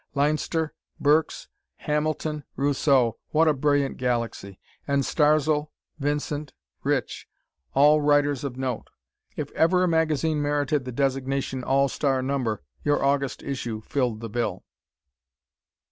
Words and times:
Leinster, 0.15 0.73
Burks, 0.99 1.47
Hamilton, 1.75 2.43
Rousseau 2.55 3.19
what 3.29 3.47
a 3.47 3.53
brilliant 3.53 3.97
galaxy! 3.97 4.59
And 4.87 5.03
Starzl, 5.05 5.69
Vincent, 5.99 6.53
Rich; 6.83 7.27
all 7.75 8.01
writers 8.01 8.43
of 8.43 8.57
note. 8.57 8.89
If 9.35 9.51
ever 9.51 9.83
a 9.83 9.87
magazine 9.87 10.41
merited 10.41 10.85
the 10.85 10.91
designation 10.91 11.63
"all 11.63 11.87
star 11.87 12.23
number," 12.23 12.63
your 12.83 13.03
August 13.03 13.43
issue 13.43 13.79
filled 13.81 14.21
the 14.21 14.29
bill. 14.31 14.63